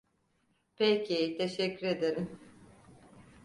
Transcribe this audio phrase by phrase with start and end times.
[0.75, 2.39] Peki, teşekkür ederim.